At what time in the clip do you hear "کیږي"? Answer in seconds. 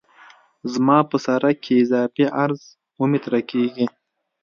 3.51-3.85